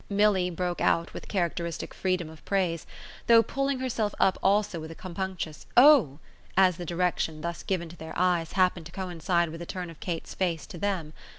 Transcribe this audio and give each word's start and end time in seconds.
Milly 0.09 0.49
broke 0.49 0.81
out 0.81 1.13
with 1.13 1.27
characteristic 1.27 1.93
freedom 1.93 2.27
of 2.27 2.43
praise, 2.43 2.87
though 3.27 3.43
pulling 3.43 3.77
herself 3.77 4.15
up 4.19 4.39
also 4.41 4.79
with 4.79 4.89
a 4.89 4.95
compunctious 4.95 5.67
"Oh!" 5.77 6.17
as 6.57 6.77
the 6.77 6.87
direction 6.87 7.41
thus 7.41 7.61
given 7.61 7.87
to 7.89 7.95
their 7.97 8.17
eyes 8.17 8.53
happened 8.53 8.87
to 8.87 8.91
coincide 8.91 9.49
with 9.49 9.61
a 9.61 9.67
turn 9.67 9.91
of 9.91 9.99
Kate's 9.99 10.33
face 10.33 10.65
to 10.65 10.79
them. 10.79 11.13